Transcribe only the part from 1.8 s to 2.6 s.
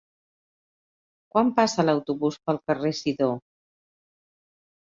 l'autobús